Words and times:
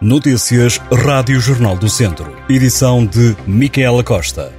Notícias 0.00 0.78
Rádio 0.92 1.38
Jornal 1.38 1.76
do 1.76 1.88
Centro. 1.88 2.36
Edição 2.48 3.06
de 3.06 3.36
Micaela 3.46 4.02
Costa. 4.02 4.52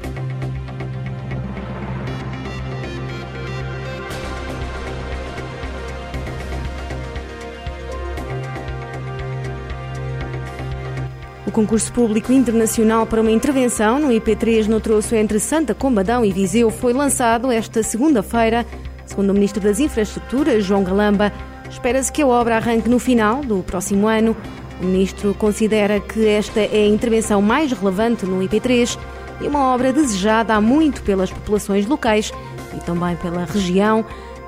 O 11.46 11.52
concurso 11.52 11.92
público 11.92 12.32
internacional 12.32 13.06
para 13.06 13.20
uma 13.20 13.30
intervenção 13.30 14.00
no 14.00 14.08
IP3 14.08 14.68
no 14.68 14.80
troço 14.80 15.16
entre 15.16 15.38
Santa 15.40 15.76
Combadão 15.76 16.24
e 16.24 16.32
Viseu 16.32 16.72
foi 16.72 16.94
lançado 16.94 17.52
esta 17.52 17.84
segunda-feira. 17.84 18.66
Segundo 19.06 19.32
o 19.32 19.34
Ministro 19.34 19.62
das 19.62 19.82
Infraestruturas, 19.82 20.64
João 20.64 20.84
Galamba, 20.84 21.32
espera-se 21.70 22.12
que 22.12 22.22
a 22.22 22.28
obra 22.28 22.56
arranque 22.56 22.90
no 22.90 23.00
final 23.00 23.42
do 23.42 23.62
próximo 23.62 24.08
ano. 24.08 24.36
O 24.82 24.86
Ministro 24.86 25.34
considera 25.34 26.00
que 26.00 26.28
esta 26.28 26.60
é 26.60 26.84
a 26.84 26.88
intervenção 26.88 27.42
mais 27.42 27.71
relevante 27.71 28.25
no 28.25 28.39
IP3 28.39 28.98
e 29.42 29.48
uma 29.48 29.74
obra 29.74 29.93
desejada 29.93 30.54
há 30.54 30.61
muito 30.61 31.01
pelas 31.01 31.32
populações 31.32 31.86
locais 31.86 32.31
e 32.75 32.79
também 32.85 33.15
pela 33.15 33.45
região. 33.45 34.05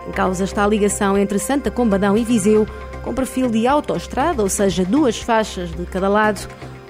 Em 0.07 0.11
causa 0.11 0.43
está 0.43 0.63
a 0.63 0.67
ligação 0.67 1.17
entre 1.17 1.39
Santa 1.39 1.69
Combadão 1.69 2.17
e 2.17 2.23
Viseu, 2.23 2.65
com 3.03 3.13
perfil 3.13 3.49
de 3.49 3.67
autoestrada, 3.67 4.41
ou 4.41 4.49
seja, 4.49 4.85
duas 4.85 5.17
faixas 5.17 5.71
de 5.71 5.85
cada 5.85 6.07
lado. 6.07 6.47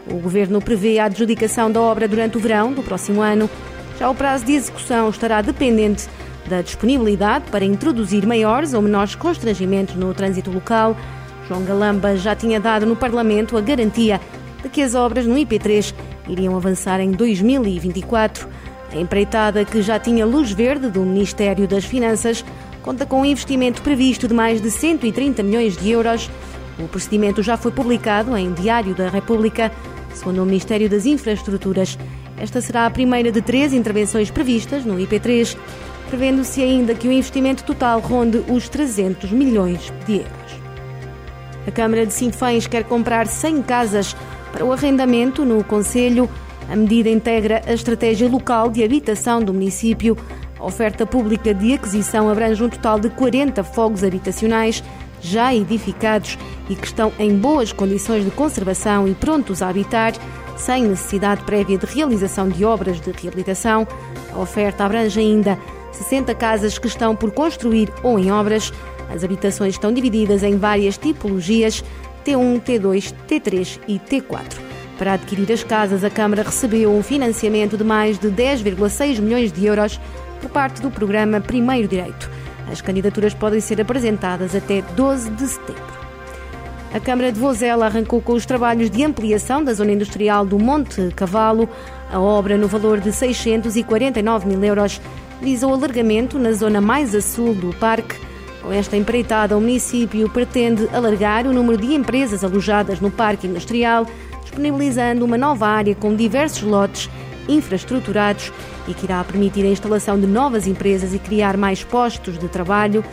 O 0.09 0.19
Governo 0.19 0.61
prevê 0.61 0.99
a 0.99 1.05
adjudicação 1.05 1.71
da 1.71 1.81
obra 1.81 2.07
durante 2.07 2.37
o 2.37 2.39
verão 2.39 2.71
do 2.71 2.81
próximo 2.81 3.21
ano. 3.21 3.49
Já 3.99 4.09
o 4.09 4.15
prazo 4.15 4.45
de 4.45 4.53
execução 4.53 5.09
estará 5.09 5.41
dependente 5.41 6.07
da 6.47 6.61
disponibilidade 6.61 7.45
para 7.51 7.65
introduzir 7.65 8.25
maiores 8.25 8.73
ou 8.73 8.81
menores 8.81 9.15
constrangimentos 9.15 9.95
no 9.95 10.13
trânsito 10.13 10.51
local. 10.51 10.95
João 11.47 11.63
Galamba 11.63 12.17
já 12.17 12.35
tinha 12.35 12.59
dado 12.59 12.85
no 12.85 12.95
Parlamento 12.95 13.57
a 13.57 13.61
garantia 13.61 14.19
de 14.61 14.69
que 14.69 14.81
as 14.81 14.95
obras 14.95 15.25
no 15.25 15.35
IP3 15.35 15.93
iriam 16.27 16.55
avançar 16.55 16.99
em 16.99 17.11
2024. 17.11 18.47
A 18.91 18.97
empreitada, 18.97 19.63
que 19.63 19.81
já 19.81 19.97
tinha 19.97 20.25
luz 20.25 20.51
verde 20.51 20.89
do 20.89 21.01
Ministério 21.01 21.67
das 21.67 21.85
Finanças, 21.85 22.43
conta 22.81 23.05
com 23.05 23.21
um 23.21 23.25
investimento 23.25 23.81
previsto 23.81 24.27
de 24.27 24.33
mais 24.33 24.61
de 24.61 24.69
130 24.69 25.41
milhões 25.43 25.77
de 25.77 25.89
euros. 25.89 26.29
O 26.79 26.87
procedimento 26.87 27.41
já 27.41 27.55
foi 27.55 27.71
publicado 27.71 28.35
em 28.37 28.53
Diário 28.53 28.93
da 28.93 29.09
República. 29.09 29.71
Segundo 30.13 30.41
o 30.41 30.45
Ministério 30.45 30.89
das 30.89 31.05
Infraestruturas, 31.05 31.97
esta 32.37 32.59
será 32.59 32.85
a 32.85 32.89
primeira 32.89 33.31
de 33.31 33.41
três 33.41 33.71
intervenções 33.71 34.29
previstas 34.29 34.83
no 34.83 34.95
IP3, 34.95 35.57
prevendo-se 36.09 36.61
ainda 36.61 36.93
que 36.93 37.07
o 37.07 37.11
investimento 37.11 37.63
total 37.63 37.99
ronde 37.99 38.43
os 38.49 38.67
300 38.67 39.31
milhões 39.31 39.93
de 40.05 40.17
euros. 40.17 40.56
A 41.67 41.71
Câmara 41.71 42.05
de 42.05 42.13
Sinfães 42.13 42.65
quer 42.65 42.85
comprar 42.85 43.27
100 43.27 43.61
casas 43.61 44.15
para 44.53 44.63
o 44.63 44.71
arrendamento 44.71 45.43
no 45.43 45.61
Conselho. 45.65 46.29
A 46.69 46.75
medida 46.77 47.09
integra 47.09 47.61
a 47.67 47.73
estratégia 47.73 48.29
local 48.29 48.69
de 48.69 48.81
habitação 48.81 49.43
do 49.43 49.53
município. 49.53 50.17
A 50.57 50.65
oferta 50.65 51.05
pública 51.05 51.53
de 51.53 51.73
aquisição 51.73 52.29
abrange 52.29 52.63
um 52.63 52.69
total 52.69 52.97
de 52.97 53.09
40 53.09 53.65
fogos 53.65 54.01
habitacionais 54.01 54.81
já 55.19 55.53
edificados 55.53 56.37
e 56.69 56.75
que 56.75 56.85
estão 56.85 57.11
em 57.19 57.35
boas 57.37 57.73
condições 57.73 58.23
de 58.23 58.31
conservação 58.31 59.05
e 59.05 59.13
prontos 59.13 59.61
a 59.61 59.67
habitar, 59.67 60.13
sem 60.55 60.85
necessidade 60.85 61.43
prévia 61.43 61.77
de 61.77 61.85
realização 61.85 62.47
de 62.47 62.63
obras 62.63 63.01
de 63.01 63.11
reabilitação. 63.11 63.85
A 64.33 64.39
oferta 64.39 64.85
abrange 64.85 65.19
ainda 65.19 65.59
60 65.91 66.33
casas 66.35 66.77
que 66.77 66.87
estão 66.87 67.13
por 67.13 67.31
construir 67.31 67.91
ou 68.03 68.17
em 68.17 68.31
obras. 68.31 68.71
As 69.09 69.23
habitações 69.23 69.75
estão 69.75 69.93
divididas 69.93 70.43
em 70.43 70.57
várias 70.57 70.97
tipologias 70.97 71.83
T1, 72.25 72.61
T2, 72.61 73.13
T3 73.27 73.79
e 73.87 73.99
T4. 73.99 74.57
Para 74.97 75.13
adquirir 75.13 75.51
as 75.51 75.63
casas, 75.63 76.03
a 76.03 76.09
Câmara 76.09 76.43
recebeu 76.43 76.91
um 76.91 77.03
financiamento 77.03 77.77
de 77.77 77.83
mais 77.83 78.17
de 78.17 78.29
10,6 78.29 79.19
milhões 79.19 79.51
de 79.51 79.65
euros 79.65 79.99
por 80.41 80.49
parte 80.49 80.81
do 80.81 80.89
programa 80.89 81.39
Primeiro 81.39 81.87
Direito. 81.87 82.29
As 82.71 82.81
candidaturas 82.81 83.33
podem 83.33 83.59
ser 83.59 83.79
apresentadas 83.79 84.55
até 84.55 84.81
12 84.81 85.29
de 85.31 85.47
setembro. 85.47 85.97
A 86.93 86.99
Câmara 86.99 87.31
de 87.31 87.39
Vozela 87.39 87.85
arrancou 87.85 88.21
com 88.21 88.33
os 88.33 88.45
trabalhos 88.45 88.89
de 88.89 89.03
ampliação 89.03 89.63
da 89.63 89.73
zona 89.73 89.91
industrial 89.91 90.45
do 90.45 90.57
Monte 90.57 91.11
Cavalo. 91.15 91.69
A 92.11 92.19
obra, 92.19 92.57
no 92.57 92.67
valor 92.67 92.99
de 92.99 93.11
649 93.11 94.47
mil 94.47 94.63
euros, 94.63 94.99
visa 95.41 95.67
o 95.67 95.73
alargamento 95.73 96.39
na 96.39 96.53
zona 96.53 96.81
mais 96.81 97.13
a 97.13 97.21
sul 97.21 97.53
do 97.53 97.73
parque. 97.75 98.26
Com 98.61 98.73
esta 98.73 98.97
empreitada, 98.97 99.55
o 99.55 99.61
município 99.61 100.29
pretende 100.29 100.89
alargar 100.93 101.45
o 101.45 101.53
número 101.53 101.77
de 101.77 101.93
empresas 101.93 102.43
alojadas 102.43 102.99
no 102.99 103.11
parque 103.11 103.47
industrial, 103.47 104.05
disponibilizando 104.41 105.23
uma 105.23 105.37
nova 105.37 105.67
área 105.67 105.95
com 105.95 106.15
diversos 106.15 106.63
lotes 106.63 107.09
infraestruturados 107.47 108.51
e 108.87 108.93
que 108.93 109.05
irá 109.05 109.23
permitir 109.23 109.63
a 109.65 109.69
instalação 109.69 110.19
de 110.19 110.27
novas 110.27 110.67
empresas 110.67 111.13
e 111.13 111.19
criar 111.19 111.55
mais 111.57 111.83
postos 111.83 112.37
de 112.37 112.47
trabalho. 112.47 113.03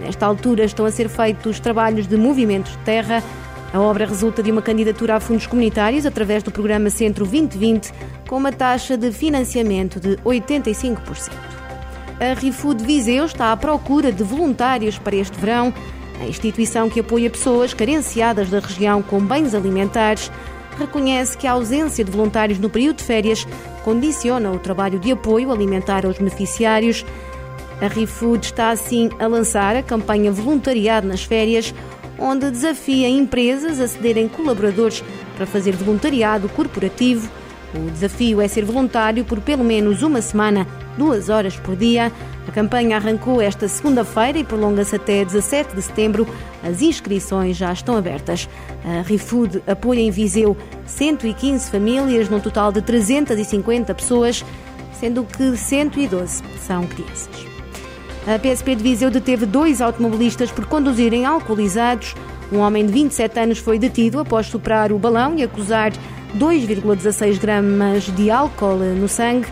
Nesta 0.00 0.26
altura 0.26 0.64
estão 0.64 0.86
a 0.86 0.90
ser 0.90 1.08
feitos 1.08 1.60
trabalhos 1.60 2.06
de 2.06 2.16
movimentos 2.16 2.72
de 2.72 2.78
terra. 2.78 3.22
A 3.72 3.80
obra 3.80 4.06
resulta 4.06 4.42
de 4.42 4.50
uma 4.50 4.62
candidatura 4.62 5.16
a 5.16 5.20
fundos 5.20 5.46
comunitários 5.46 6.04
através 6.04 6.42
do 6.42 6.50
programa 6.50 6.90
Centro 6.90 7.24
2020, 7.24 7.92
com 8.28 8.36
uma 8.36 8.52
taxa 8.52 8.96
de 8.96 9.10
financiamento 9.12 9.98
de 9.98 10.16
85%. 10.18 11.61
A 12.22 12.34
RiFood 12.34 12.84
Viseu 12.84 13.24
está 13.24 13.50
à 13.50 13.56
procura 13.56 14.12
de 14.12 14.22
voluntários 14.22 14.96
para 14.96 15.16
este 15.16 15.36
verão. 15.40 15.74
A 16.20 16.24
instituição 16.24 16.88
que 16.88 17.00
apoia 17.00 17.28
pessoas 17.28 17.74
carenciadas 17.74 18.48
da 18.48 18.60
região 18.60 19.02
com 19.02 19.18
bens 19.18 19.56
alimentares 19.56 20.30
reconhece 20.78 21.36
que 21.36 21.48
a 21.48 21.52
ausência 21.52 22.04
de 22.04 22.12
voluntários 22.12 22.60
no 22.60 22.70
período 22.70 22.98
de 22.98 23.02
férias 23.02 23.44
condiciona 23.82 24.52
o 24.52 24.58
trabalho 24.60 25.00
de 25.00 25.10
apoio 25.10 25.50
alimentar 25.50 26.06
aos 26.06 26.16
beneficiários. 26.16 27.04
A 27.80 27.88
ReFood 27.88 28.46
está 28.46 28.70
assim 28.70 29.10
a 29.18 29.26
lançar 29.26 29.74
a 29.74 29.82
campanha 29.82 30.30
Voluntariado 30.30 31.08
nas 31.08 31.24
Férias, 31.24 31.74
onde 32.20 32.52
desafia 32.52 33.08
empresas 33.08 33.80
a 33.80 33.88
cederem 33.88 34.28
colaboradores 34.28 35.02
para 35.36 35.44
fazer 35.44 35.74
voluntariado 35.74 36.48
corporativo. 36.50 37.28
O 37.74 37.90
desafio 37.90 38.40
é 38.40 38.48
ser 38.48 38.64
voluntário 38.64 39.24
por 39.24 39.40
pelo 39.40 39.64
menos 39.64 40.02
uma 40.02 40.20
semana, 40.20 40.66
duas 40.98 41.28
horas 41.28 41.56
por 41.56 41.74
dia. 41.74 42.12
A 42.46 42.52
campanha 42.52 42.96
arrancou 42.96 43.40
esta 43.40 43.66
segunda-feira 43.66 44.38
e 44.38 44.44
prolonga-se 44.44 44.96
até 44.96 45.24
17 45.24 45.74
de 45.74 45.82
setembro. 45.82 46.26
As 46.62 46.82
inscrições 46.82 47.56
já 47.56 47.72
estão 47.72 47.96
abertas. 47.96 48.48
A 48.84 49.00
ReFood 49.02 49.62
apoia 49.66 50.00
em 50.00 50.10
Viseu 50.10 50.56
115 50.86 51.70
famílias, 51.70 52.28
num 52.28 52.40
total 52.40 52.70
de 52.70 52.82
350 52.82 53.94
pessoas, 53.94 54.44
sendo 54.92 55.24
que 55.24 55.56
112 55.56 56.42
são 56.66 56.86
crianças. 56.86 57.52
A 58.26 58.38
PSP 58.38 58.76
de 58.76 58.82
Viseu 58.82 59.10
deteve 59.10 59.46
dois 59.46 59.80
automobilistas 59.80 60.52
por 60.52 60.66
conduzirem 60.66 61.24
alcoolizados. 61.24 62.14
Um 62.52 62.58
homem 62.58 62.84
de 62.84 62.92
27 62.92 63.40
anos 63.40 63.58
foi 63.58 63.78
detido 63.78 64.20
após 64.20 64.46
superar 64.46 64.92
o 64.92 64.98
balão 64.98 65.36
e 65.38 65.42
acusar 65.42 65.90
2,16 66.38 67.38
gramas 67.38 68.04
de 68.04 68.30
álcool 68.30 68.76
no 68.76 69.08
sangue. 69.08 69.46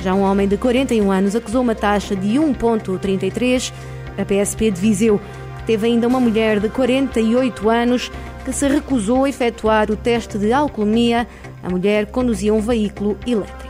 Já 0.00 0.14
um 0.14 0.22
homem 0.22 0.48
de 0.48 0.56
41 0.56 1.10
anos 1.10 1.36
acusou 1.36 1.62
uma 1.62 1.74
taxa 1.74 2.14
de 2.16 2.34
1,33. 2.34 3.72
A 4.18 4.24
PSP 4.24 4.70
de 4.70 4.80
Viseu 4.80 5.20
teve 5.66 5.86
ainda 5.86 6.06
uma 6.06 6.20
mulher 6.20 6.60
de 6.60 6.68
48 6.68 7.70
anos 7.70 8.10
que 8.44 8.52
se 8.52 8.68
recusou 8.68 9.24
a 9.24 9.28
efetuar 9.28 9.90
o 9.90 9.96
teste 9.96 10.36
de 10.36 10.52
alcoolemia. 10.52 11.26
A 11.62 11.70
mulher 11.70 12.06
conduzia 12.06 12.52
um 12.52 12.60
veículo 12.60 13.16
elétrico. 13.26 13.64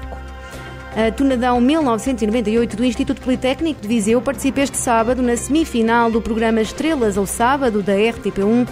A 0.97 1.11
Tunadão 1.11 1.61
1998 1.61 2.77
do 2.77 2.85
Instituto 2.85 3.21
Politécnico 3.21 3.81
de 3.81 3.89
Viseu 3.89 4.23
participa 4.23 4.61
este 4.61 4.77
sábado 4.77 5.23
na 5.23 5.37
semifinal 5.37 6.09
do 6.09 6.23
programa 6.23 6.61
Estrelas 6.61 7.19
ao 7.19 7.27
Sábado 7.27 7.83
da 7.83 7.95
RTP1. 7.95 8.69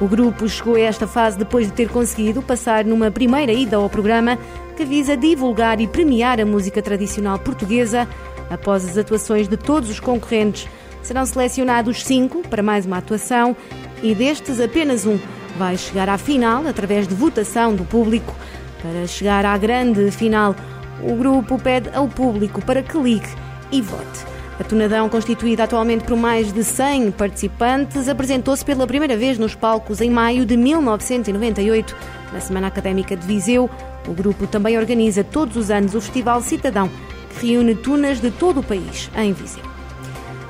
O 0.00 0.08
grupo 0.08 0.48
chegou 0.48 0.74
a 0.74 0.80
esta 0.80 1.06
fase 1.06 1.38
depois 1.38 1.66
de 1.66 1.72
ter 1.72 1.88
conseguido 1.88 2.42
passar 2.42 2.84
numa 2.84 3.10
primeira 3.10 3.52
ida 3.52 3.76
ao 3.76 3.88
programa 3.88 4.38
que 4.76 4.84
visa 4.84 5.16
divulgar 5.16 5.80
e 5.80 5.86
premiar 5.86 6.40
a 6.40 6.46
música 6.46 6.82
tradicional 6.82 7.38
portuguesa. 7.38 8.08
Após 8.50 8.84
as 8.84 8.98
atuações 8.98 9.48
de 9.48 9.56
todos 9.56 9.88
os 9.88 10.00
concorrentes, 10.00 10.68
serão 11.02 11.24
selecionados 11.24 12.02
cinco 12.02 12.42
para 12.48 12.62
mais 12.62 12.84
uma 12.84 12.98
atuação 12.98 13.56
e 14.02 14.14
destes 14.14 14.60
apenas 14.60 15.06
um 15.06 15.18
vai 15.56 15.76
chegar 15.76 16.08
à 16.08 16.18
final 16.18 16.66
através 16.66 17.06
de 17.06 17.14
votação 17.14 17.74
do 17.74 17.84
público. 17.84 18.34
Para 18.82 19.06
chegar 19.06 19.46
à 19.46 19.56
grande 19.56 20.10
final, 20.10 20.54
o 21.02 21.14
grupo 21.14 21.58
pede 21.58 21.88
ao 21.94 22.08
público 22.08 22.64
para 22.64 22.82
que 22.82 22.98
ligue 22.98 23.28
e 23.70 23.80
vote. 23.80 24.33
A 24.58 24.62
Tonadão, 24.62 25.08
constituída 25.08 25.64
atualmente 25.64 26.04
por 26.04 26.16
mais 26.16 26.52
de 26.52 26.62
100 26.62 27.10
participantes, 27.10 28.08
apresentou-se 28.08 28.64
pela 28.64 28.86
primeira 28.86 29.16
vez 29.16 29.36
nos 29.36 29.56
palcos 29.56 30.00
em 30.00 30.08
maio 30.08 30.46
de 30.46 30.56
1998, 30.56 31.96
na 32.32 32.40
Semana 32.40 32.68
Académica 32.68 33.16
de 33.16 33.26
Viseu. 33.26 33.68
O 34.06 34.12
grupo 34.12 34.46
também 34.46 34.78
organiza 34.78 35.24
todos 35.24 35.56
os 35.56 35.72
anos 35.72 35.96
o 35.96 36.00
Festival 36.00 36.40
Cidadão, 36.40 36.88
que 37.30 37.48
reúne 37.48 37.74
tunas 37.74 38.20
de 38.20 38.30
todo 38.30 38.60
o 38.60 38.62
país 38.62 39.10
em 39.16 39.32
Viseu. 39.32 39.64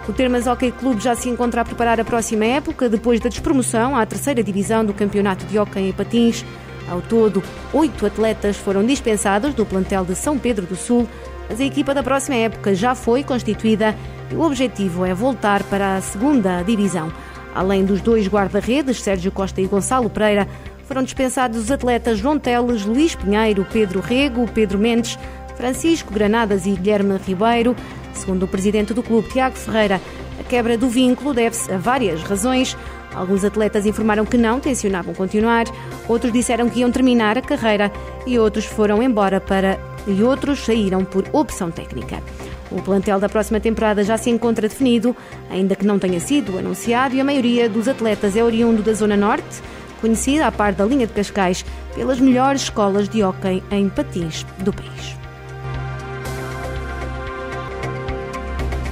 O 0.06 0.12
Termas 0.12 0.46
Hockey 0.46 0.70
Clube 0.70 1.02
já 1.02 1.14
se 1.14 1.30
encontra 1.30 1.62
a 1.62 1.64
preparar 1.64 1.98
a 1.98 2.04
próxima 2.04 2.44
época, 2.44 2.90
depois 2.90 3.20
da 3.20 3.30
despromoção 3.30 3.96
à 3.96 4.04
terceira 4.04 4.42
divisão 4.42 4.84
do 4.84 4.92
Campeonato 4.92 5.46
de 5.46 5.58
Hockey 5.58 5.80
em 5.80 5.92
Patins. 5.92 6.44
Ao 6.86 7.00
todo, 7.00 7.42
oito 7.72 8.04
atletas 8.04 8.58
foram 8.58 8.84
dispensados 8.84 9.54
do 9.54 9.64
plantel 9.64 10.04
de 10.04 10.14
São 10.14 10.38
Pedro 10.38 10.66
do 10.66 10.76
Sul, 10.76 11.08
mas 11.48 11.60
a 11.60 11.64
equipa 11.64 11.94
da 11.94 12.02
próxima 12.02 12.36
época 12.36 12.74
já 12.74 12.94
foi 12.94 13.22
constituída 13.22 13.94
e 14.30 14.34
o 14.34 14.42
objetivo 14.42 15.04
é 15.04 15.14
voltar 15.14 15.62
para 15.64 15.96
a 15.96 16.00
segunda 16.00 16.62
divisão. 16.62 17.12
Além 17.54 17.84
dos 17.84 18.00
dois 18.00 18.26
guarda-redes, 18.26 19.00
Sérgio 19.00 19.30
Costa 19.30 19.60
e 19.60 19.66
Gonçalo 19.66 20.10
Pereira, 20.10 20.48
foram 20.86 21.02
dispensados 21.02 21.58
os 21.58 21.70
atletas 21.70 22.18
João 22.18 22.38
Teles, 22.38 22.84
Luís 22.84 23.14
Pinheiro, 23.14 23.66
Pedro 23.72 24.00
Rego, 24.00 24.46
Pedro 24.52 24.78
Mendes, 24.78 25.18
Francisco 25.56 26.12
Granadas 26.12 26.66
e 26.66 26.70
Guilherme 26.70 27.16
Ribeiro. 27.16 27.76
Segundo 28.12 28.44
o 28.44 28.48
presidente 28.48 28.92
do 28.92 29.02
clube, 29.02 29.28
Tiago 29.28 29.56
Ferreira, 29.56 30.00
a 30.38 30.42
quebra 30.42 30.76
do 30.76 30.88
vínculo 30.88 31.32
deve-se 31.32 31.72
a 31.72 31.78
várias 31.78 32.22
razões. 32.22 32.76
Alguns 33.14 33.44
atletas 33.44 33.86
informaram 33.86 34.26
que 34.26 34.36
não 34.36 34.58
tencionavam 34.58 35.14
continuar, 35.14 35.64
outros 36.08 36.32
disseram 36.32 36.68
que 36.68 36.80
iam 36.80 36.90
terminar 36.90 37.38
a 37.38 37.42
carreira 37.42 37.92
e 38.26 38.38
outros 38.38 38.64
foram 38.64 39.00
embora 39.00 39.40
para 39.40 39.78
e 40.06 40.22
outros 40.22 40.64
saíram 40.64 41.04
por 41.04 41.24
opção 41.32 41.70
técnica. 41.70 42.22
O 42.70 42.82
plantel 42.82 43.20
da 43.20 43.28
próxima 43.28 43.60
temporada 43.60 44.02
já 44.02 44.16
se 44.16 44.30
encontra 44.30 44.68
definido, 44.68 45.16
ainda 45.50 45.76
que 45.76 45.86
não 45.86 45.98
tenha 45.98 46.20
sido 46.20 46.58
anunciado, 46.58 47.14
e 47.14 47.20
a 47.20 47.24
maioria 47.24 47.68
dos 47.68 47.88
atletas 47.88 48.36
é 48.36 48.42
oriundo 48.42 48.82
da 48.82 48.92
Zona 48.92 49.16
Norte, 49.16 49.62
conhecida 50.00 50.46
a 50.46 50.52
par 50.52 50.72
da 50.72 50.84
linha 50.84 51.06
de 51.06 51.12
Cascais 51.12 51.64
pelas 51.94 52.18
melhores 52.18 52.62
escolas 52.62 53.08
de 53.08 53.22
hóquei 53.22 53.62
em 53.70 53.88
patins 53.88 54.44
do 54.58 54.72
país. 54.72 55.16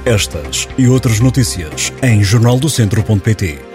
Estas 0.05 0.67
e 0.77 0.87
outras 0.87 1.19
notícias 1.19 1.93
em 2.01 2.21
jornaldocentro.pt. 2.23 3.72